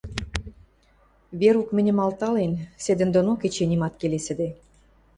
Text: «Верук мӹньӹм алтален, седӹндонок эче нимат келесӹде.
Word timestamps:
«Верук 1.39 1.69
мӹньӹм 1.75 1.97
алтален, 2.05 2.51
седӹндонок 2.83 3.41
эче 3.47 3.65
нимат 3.71 3.93
келесӹде. 3.97 4.47